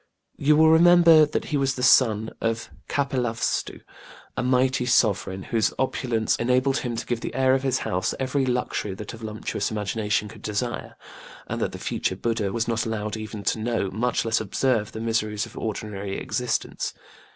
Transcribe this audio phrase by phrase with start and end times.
[0.35, 3.81] You will remember that he was the son of the king of KapilavastĖĢu
[4.35, 8.43] a mighty sovereign whose opulence enabled him to give the heir of his house every
[8.43, 10.97] luxury that a voluptuous imagination could desire:
[11.45, 14.99] and that the future BudĖĢdĖĢha was not allowed even to know, much less observe, the
[15.01, 16.95] miseries of ordinary existence.